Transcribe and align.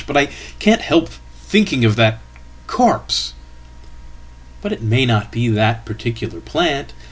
But 0.07 0.17
I 0.17 0.29
can't 0.57 0.81
help 0.81 1.09
thinking 1.43 1.85
of 1.85 1.95
that 1.95 2.17
corpse.""But 2.65 4.71
it 4.73 4.81
may 4.81 5.05
not 5.05 5.31
be 5.31 5.47
that 5.49 5.85
particular 5.85 6.41
plant. 6.41 6.93